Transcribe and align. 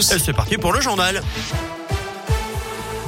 tous. 0.00 0.18
C'est 0.18 0.32
parti 0.32 0.56
pour 0.56 0.72
le 0.72 0.80
journal. 0.80 1.22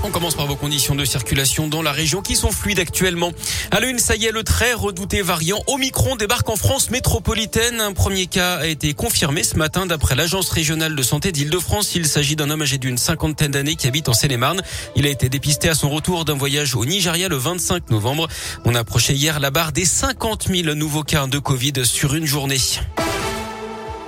On 0.05 0.11
commence 0.11 0.35
par 0.35 0.47
vos 0.47 0.57
conditions 0.57 0.97
de 0.97 1.05
circulation 1.05 1.69
dans 1.69 1.81
la 1.81 1.93
région 1.93 2.23
qui 2.23 2.35
sont 2.35 2.51
fluides 2.51 2.81
actuellement. 2.81 3.31
À 3.71 3.79
l'une, 3.79 4.01
ça 4.01 4.17
y 4.17 4.27
est, 4.27 4.33
le 4.33 4.43
très 4.43 4.73
redouté 4.73 5.23
variant 5.23 5.63
Omicron 5.69 6.17
débarque 6.17 6.49
en 6.49 6.57
France 6.57 6.91
métropolitaine. 6.91 7.81
Un 7.81 7.93
premier 7.93 8.27
cas 8.27 8.57
a 8.57 8.67
été 8.67 8.95
confirmé 8.95 9.45
ce 9.45 9.57
matin 9.57 9.87
d'après 9.87 10.17
l'Agence 10.17 10.51
régionale 10.51 10.97
de 10.97 11.03
santé 11.03 11.31
d'Île-de-France. 11.31 11.95
Il 11.95 12.07
s'agit 12.07 12.35
d'un 12.35 12.51
homme 12.51 12.63
âgé 12.63 12.79
d'une 12.79 12.99
cinquantaine 12.99 13.53
d'années 13.53 13.77
qui 13.77 13.87
habite 13.87 14.09
en 14.09 14.13
Seine-et-Marne. 14.13 14.63
Il 14.97 15.07
a 15.07 15.09
été 15.09 15.29
dépisté 15.29 15.69
à 15.69 15.75
son 15.75 15.89
retour 15.89 16.25
d'un 16.25 16.35
voyage 16.35 16.75
au 16.75 16.85
Nigeria 16.85 17.29
le 17.29 17.37
25 17.37 17.91
novembre. 17.91 18.27
On 18.65 18.75
a 18.75 18.81
approché 18.81 19.15
hier 19.15 19.39
la 19.39 19.51
barre 19.51 19.71
des 19.71 19.85
50 19.85 20.49
000 20.49 20.75
nouveaux 20.75 21.05
cas 21.05 21.27
de 21.29 21.39
Covid 21.39 21.87
sur 21.87 22.15
une 22.15 22.27
journée. 22.27 22.59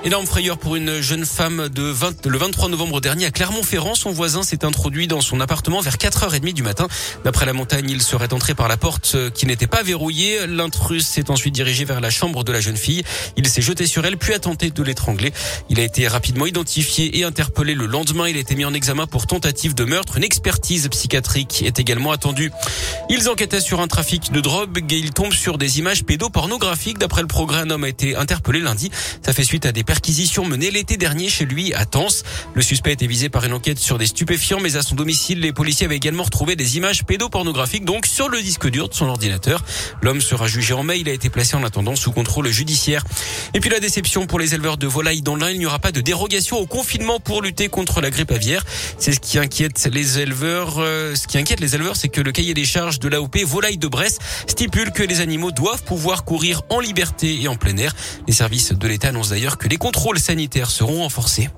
Énorme 0.05 0.27
frayeur 0.27 0.59
pour 0.59 0.77
une 0.77 1.01
jeune 1.01 1.25
femme 1.25 1.71
de 1.71 1.83
20, 1.83 2.27
le 2.27 2.37
23 2.37 2.69
novembre 2.69 3.01
dernier 3.01 3.25
à 3.25 3.31
Clermont-Ferrand. 3.31 3.95
Son 3.95 4.11
voisin 4.11 4.43
s'est 4.43 4.63
introduit 4.63 5.07
dans 5.07 5.23
son 5.23 5.41
appartement 5.41 5.81
vers 5.81 5.97
4h30 5.97 6.53
du 6.53 6.63
matin. 6.63 6.89
D'après 7.25 7.47
la 7.47 7.55
montagne, 7.55 7.89
il 7.89 8.03
serait 8.03 8.31
entré 8.35 8.55
par 8.55 8.69
la 8.69 8.77
porte 8.77 9.13
euh, 9.15 9.31
qui 9.31 9.47
n'était 9.47 9.67
pas 9.67 9.83
verrouillée. 9.83 10.47
L'intrus 10.47 11.07
s'est 11.07 11.31
ensuite 11.31 11.55
dirigé 11.55 11.87
vers 11.87 12.03
la 12.03 12.11
chambre 12.11 12.45
de 12.45 12.53
la 12.53 12.61
jeune 12.61 12.77
fille. 12.77 13.03
Il 13.39 13.49
s'est 13.49 13.63
jeté 13.63 13.87
sur 13.87 14.05
elle 14.05 14.19
puis 14.19 14.35
a 14.35 14.39
tenté 14.39 14.69
de 14.69 14.83
l'étrangler. 14.83 15.33
Il 15.71 15.81
a 15.81 15.83
été 15.83 16.07
rapidement 16.07 16.45
identifié 16.45 17.19
et 17.19 17.25
interpellé 17.25 17.75
le 17.75 17.87
lendemain. 17.87 18.29
Il 18.29 18.37
a 18.37 18.41
été 18.41 18.57
mis 18.57 18.67
en 18.67 18.75
examen 18.75 19.07
pour 19.07 19.27
tentative 19.27 19.75
de 19.75 19.85
meurtre. 19.85 20.19
Une 20.19 20.25
expertise 20.25 20.87
psychiatrique 20.91 21.63
est 21.63 21.81
également 21.81 22.13
attendue. 22.13 22.53
Ils 23.09 23.31
enquêtaient 23.31 23.63
sur 23.63 23.81
un 23.81 23.89
trafic 23.89 24.33
de 24.33 24.41
drogue 24.43 24.85
et 24.93 24.99
ils 24.99 25.13
tombent 25.13 25.33
sur 25.33 25.57
des 25.57 25.79
images 25.79 26.05
pédopornographiques. 26.05 26.99
D'après 26.99 27.23
le 27.23 27.27
progrès, 27.27 27.61
un 27.61 27.71
homme 27.71 27.85
a 27.85 27.89
été 27.89 28.17
interpellé 28.17 28.61
lundi. 28.61 28.91
Ça 29.25 29.33
fait 29.33 29.45
suite 29.45 29.65
à 29.65 29.73
des 29.73 29.83
perquisition 29.95 30.45
menée 30.45 30.73
l'été 30.73 30.97
dernier 30.97 31.29
chez 31.29 31.45
lui 31.45 31.73
à 31.73 31.87
Tens. 31.87 32.25
Le 32.55 32.63
suspect 32.63 32.91
était 32.91 33.07
visé 33.07 33.29
par 33.29 33.45
une 33.45 33.53
enquête 33.53 33.79
sur 33.79 33.97
des 33.97 34.07
stupéfiants, 34.07 34.59
mais 34.59 34.75
à 34.75 34.83
son 34.83 34.97
domicile, 34.97 35.39
les 35.39 35.53
policiers 35.53 35.87
avaient 35.87 35.95
également 35.95 36.25
retrouvé 36.25 36.57
des 36.57 36.77
images 36.77 37.05
pédopornographiques, 37.05 37.85
donc 37.85 38.05
sur 38.05 38.29
le 38.29 38.43
disque 38.43 38.69
dur 38.69 38.89
de 38.89 38.95
son 38.95 39.07
ordinateur. 39.07 39.65
L'homme 40.03 40.21
sera 40.21 40.49
jugé 40.49 40.75
en 40.75 40.83
mai. 40.83 40.99
Il 40.99 41.09
a 41.09 41.13
été 41.13 41.31
placé 41.31 41.55
en 41.55 41.63
attendant 41.63 41.95
sous 41.95 42.11
contrôle 42.11 42.49
judiciaire. 42.49 43.05
Et 43.55 43.61
puis 43.61 43.71
la 43.71 43.79
déception 43.79 44.27
pour 44.27 44.41
les 44.41 44.57
éleveurs 44.57 44.79
de 44.79 44.89
volailles 44.89 45.23
dans 45.23 45.37
l'Ain. 45.37 45.51
Il 45.51 45.61
n'y 45.61 45.67
aura 45.67 45.79
pas 45.79 45.93
de 45.93 46.01
dérogation 46.01 46.59
au 46.59 46.67
confinement 46.67 47.21
pour 47.21 47.41
lutter 47.41 47.69
contre 47.69 48.01
la 48.01 48.11
grippe 48.11 48.33
aviaire. 48.33 48.65
C'est 48.99 49.13
ce 49.13 49.21
qui 49.21 49.39
inquiète 49.39 49.89
les 49.93 50.19
éleveurs. 50.19 50.79
Euh, 50.79 51.15
ce 51.15 51.29
qui 51.29 51.39
inquiète 51.39 51.61
les 51.61 51.77
éleveurs, 51.77 51.95
c'est 51.95 52.09
que 52.09 52.21
le 52.21 52.33
cahier 52.33 52.55
des 52.55 52.65
charges 52.65 52.99
de 52.99 53.09
l'AOP 53.09 53.37
Volaille 53.45 53.79
de 53.79 53.87
Brest 53.87 54.21
stipule 54.49 54.91
que 54.91 55.05
les 55.05 55.21
animaux 55.21 55.53
doivent 55.53 55.85
pouvoir 55.85 56.25
courir 56.25 56.63
en 56.69 56.81
liberté 56.81 57.41
et 57.41 57.47
en 57.47 57.55
plein 57.55 57.77
air. 57.77 57.95
Les 58.27 58.35
services 58.35 58.73
de 58.73 58.89
l'État 58.89 59.11
annoncent 59.11 59.31
d'ailleurs 59.31 59.57
que 59.57 59.69
les 59.69 59.77
contrôles 59.85 60.19
sanitaires 60.19 60.71
seront 60.71 61.03
renforcés. 61.03 61.51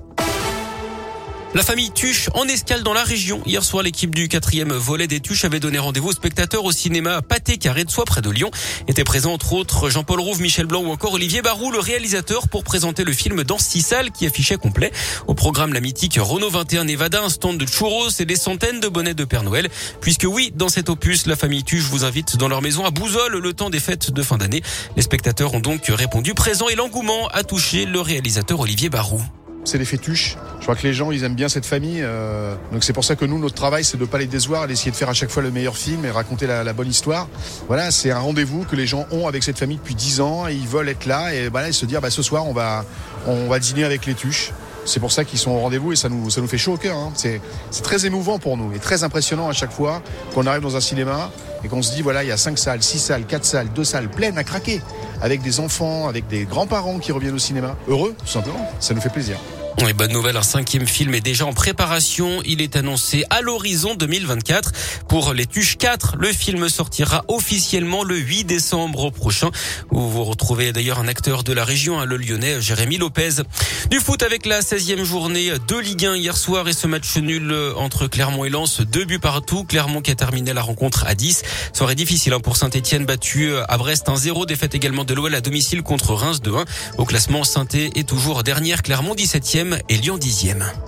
La 1.53 1.63
famille 1.63 1.91
Tuche 1.91 2.29
en 2.33 2.43
escale 2.43 2.83
dans 2.83 2.93
la 2.93 3.03
région. 3.03 3.41
Hier 3.45 3.63
soir, 3.63 3.81
l'équipe 3.81 4.13
du 4.13 4.27
quatrième 4.27 4.73
volet 4.73 5.07
des 5.07 5.21
Tuches 5.21 5.45
avait 5.45 5.61
donné 5.61 5.79
rendez-vous 5.79 6.09
aux 6.09 6.13
spectateurs 6.13 6.65
au 6.65 6.73
cinéma 6.73 7.21
Pâté 7.21 7.57
Carré 7.57 7.85
de 7.85 7.89
Soie 7.89 8.03
près 8.03 8.21
de 8.21 8.29
Lyon. 8.29 8.51
Étaient 8.89 9.05
présents 9.05 9.31
entre 9.31 9.53
autres 9.53 9.89
Jean-Paul 9.89 10.19
Rouve, 10.19 10.41
Michel 10.41 10.65
Blanc 10.65 10.81
ou 10.81 10.91
encore 10.91 11.13
Olivier 11.13 11.41
Barou, 11.41 11.71
le 11.71 11.79
réalisateur, 11.79 12.49
pour 12.49 12.65
présenter 12.65 13.05
le 13.05 13.13
film 13.13 13.45
dans 13.45 13.57
six 13.57 13.81
salles 13.81 14.11
qui 14.11 14.27
affichait 14.27 14.57
complet. 14.57 14.91
Au 15.25 15.35
programme, 15.35 15.73
la 15.73 15.79
mythique 15.79 16.19
Renault 16.19 16.49
21 16.49 16.83
Nevada, 16.83 17.23
un 17.23 17.29
stand 17.29 17.57
de 17.57 17.65
churros 17.65 18.09
et 18.19 18.25
des 18.25 18.35
centaines 18.35 18.81
de 18.81 18.89
bonnets 18.89 19.13
de 19.13 19.23
Père 19.23 19.43
Noël. 19.43 19.69
Puisque 20.01 20.25
oui, 20.29 20.51
dans 20.53 20.69
cet 20.69 20.89
opus, 20.89 21.27
la 21.27 21.37
famille 21.37 21.63
Tuche 21.63 21.85
vous 21.85 22.03
invite 22.03 22.35
dans 22.35 22.49
leur 22.49 22.61
maison 22.61 22.83
à 22.83 22.91
Bouzol 22.91 23.37
le 23.37 23.53
temps 23.53 23.69
des 23.69 23.79
fêtes 23.79 24.11
de 24.11 24.21
fin 24.21 24.37
d'année. 24.37 24.61
Les 24.97 25.01
spectateurs 25.01 25.53
ont 25.53 25.61
donc 25.61 25.85
répondu 25.87 26.33
présent 26.33 26.67
et 26.67 26.75
l'engouement 26.75 27.29
a 27.29 27.43
touché 27.43 27.85
le 27.85 28.01
réalisateur 28.01 28.59
Olivier 28.59 28.89
Barou 28.89 29.21
c'est 29.67 29.77
les 29.77 29.85
fétuches. 29.85 30.37
Je 30.59 30.63
crois 30.63 30.75
que 30.75 30.83
les 30.83 30.93
gens, 30.93 31.11
ils 31.11 31.23
aiment 31.23 31.35
bien 31.35 31.49
cette 31.49 31.65
famille. 31.65 32.01
Euh, 32.01 32.55
donc 32.71 32.83
c'est 32.83 32.93
pour 32.93 33.03
ça 33.03 33.15
que 33.15 33.25
nous, 33.25 33.37
notre 33.37 33.55
travail, 33.55 33.83
c'est 33.83 33.97
de 33.97 34.05
pas 34.05 34.17
les 34.17 34.25
décevoir, 34.25 34.67
d'essayer 34.67 34.91
de 34.91 34.95
faire 34.95 35.09
à 35.09 35.13
chaque 35.13 35.29
fois 35.29 35.43
le 35.43 35.51
meilleur 35.51 35.77
film 35.77 36.05
et 36.05 36.11
raconter 36.11 36.47
la, 36.47 36.73
bonne 36.73 36.89
histoire. 36.89 37.27
Voilà, 37.67 37.91
c'est 37.91 38.11
un 38.11 38.19
rendez-vous 38.19 38.63
que 38.63 38.75
les 38.75 38.87
gens 38.87 39.05
ont 39.11 39.27
avec 39.27 39.43
cette 39.43 39.57
famille 39.57 39.77
depuis 39.77 39.95
10 39.95 40.21
ans 40.21 40.47
et 40.47 40.53
ils 40.53 40.67
veulent 40.67 40.89
être 40.89 41.05
là 41.05 41.33
et 41.33 41.49
voilà, 41.49 41.71
se 41.71 41.85
dire, 41.85 42.01
bah, 42.01 42.09
ce 42.09 42.21
soir, 42.21 42.45
on 42.47 42.53
va, 42.53 42.85
on 43.25 43.47
va 43.47 43.59
dîner 43.59 43.83
avec 43.83 44.05
les 44.05 44.13
tuches. 44.13 44.51
C'est 44.85 45.01
pour 45.01 45.11
ça 45.11 45.25
qu'ils 45.25 45.37
sont 45.37 45.51
au 45.51 45.59
rendez-vous 45.59 45.91
et 45.91 45.95
ça 45.97 46.07
nous, 46.07 46.29
ça 46.29 46.39
nous 46.39 46.47
fait 46.47 46.57
chaud 46.57 46.73
au 46.73 46.77
cœur. 46.77 46.95
Hein. 46.97 47.11
C'est, 47.15 47.41
très 47.83 48.05
émouvant 48.05 48.39
pour 48.39 48.55
nous 48.55 48.73
et 48.73 48.79
très 48.79 49.03
impressionnant 49.03 49.49
à 49.49 49.53
chaque 49.53 49.71
fois 49.71 50.01
qu'on 50.33 50.45
arrive 50.47 50.61
dans 50.61 50.77
un 50.77 50.81
cinéma 50.81 51.29
et 51.63 51.67
qu'on 51.67 51.81
se 51.81 51.93
dit 51.93 52.01
voilà, 52.01 52.23
il 52.23 52.29
y 52.29 52.31
a 52.31 52.37
5 52.37 52.57
salles, 52.57 52.81
6 52.81 52.99
salles, 52.99 53.25
4 53.25 53.43
salles, 53.43 53.67
2 53.73 53.83
salles 53.83 54.09
pleines 54.09 54.37
à 54.37 54.43
craquer 54.43 54.81
avec 55.21 55.41
des 55.41 55.59
enfants, 55.59 56.07
avec 56.07 56.27
des 56.27 56.45
grands-parents 56.45 56.99
qui 56.99 57.11
reviennent 57.11 57.35
au 57.35 57.39
cinéma. 57.39 57.75
Heureux, 57.87 58.15
tout 58.17 58.31
simplement. 58.31 58.71
Ça 58.79 58.93
nous 58.93 59.01
fait 59.01 59.09
plaisir. 59.09 59.37
Et 59.85 59.93
bonne 59.93 60.11
nouvelle, 60.11 60.35
un 60.35 60.41
cinquième 60.41 60.87
film 60.87 61.13
est 61.13 61.21
déjà 61.21 61.45
en 61.45 61.53
préparation. 61.53 62.41
Il 62.45 62.61
est 62.61 62.75
annoncé 62.75 63.23
à 63.29 63.41
l'horizon 63.41 63.93
2024. 63.93 64.71
Pour 65.07 65.33
Les 65.33 65.45
Tuches 65.45 65.77
4, 65.77 66.15
le 66.19 66.33
film 66.33 66.67
sortira 66.67 67.23
officiellement 67.27 68.03
le 68.03 68.17
8 68.17 68.43
décembre 68.43 69.11
prochain, 69.11 69.51
vous 69.91 70.23
retrouvez 70.23 70.73
d'ailleurs 70.73 70.99
un 70.99 71.07
acteur 71.07 71.43
de 71.43 71.53
la 71.53 71.63
région, 71.63 71.99
hein, 71.99 72.05
le 72.05 72.17
lyonnais 72.17 72.59
Jérémy 72.59 72.97
Lopez. 72.97 73.43
Du 73.91 73.99
foot 73.99 74.23
avec 74.23 74.47
la 74.47 74.61
16e 74.61 75.03
journée 75.03 75.51
de 75.67 75.77
Ligue 75.77 76.05
1 76.05 76.15
hier 76.17 76.35
soir 76.35 76.67
et 76.67 76.73
ce 76.73 76.87
match 76.87 77.15
nul 77.17 77.55
entre 77.77 78.07
Clermont 78.07 78.45
et 78.45 78.49
Lens, 78.49 78.81
deux 78.81 79.05
buts 79.05 79.19
partout. 79.19 79.63
Clermont 79.63 80.01
qui 80.01 80.11
a 80.11 80.15
terminé 80.15 80.53
la 80.53 80.63
rencontre 80.63 81.05
à 81.05 81.13
10. 81.13 81.43
Soirée 81.71 81.95
difficile 81.95 82.33
hein, 82.33 82.39
pour 82.39 82.57
Saint-Etienne 82.57 83.05
battu 83.05 83.51
à 83.55 83.77
Brest 83.77 84.07
1-0. 84.07 84.47
Défaite 84.47 84.73
également 84.73 85.05
de 85.05 85.13
l'OL 85.13 85.33
à 85.35 85.41
domicile 85.41 85.83
contre 85.83 86.13
Reims 86.15 86.41
2-1. 86.43 86.65
Au 86.97 87.05
classement, 87.05 87.43
saint 87.43 87.67
est 87.71 88.07
toujours 88.07 88.43
dernière, 88.43 88.81
Clermont 88.81 89.13
17e 89.13 89.66
et 89.89 89.97
Lyon 89.97 90.17
10e. 90.17 90.86